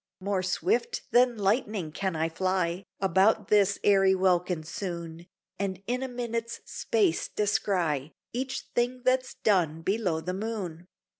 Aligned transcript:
More 0.19 0.41
swift 0.41 1.03
than 1.11 1.37
lightning 1.37 1.91
can 1.91 2.15
I 2.15 2.27
fly 2.27 2.85
About 2.99 3.49
this 3.49 3.77
airy 3.83 4.15
welkin 4.15 4.63
soon, 4.63 5.27
And 5.59 5.83
in 5.85 6.01
a 6.01 6.07
minute's 6.07 6.59
space 6.65 7.27
descry 7.27 8.11
Each 8.33 8.61
thing 8.73 9.03
that's 9.05 9.35
done 9.35 9.83
below 9.83 10.19
the 10.19 10.33
moon. 10.33 10.87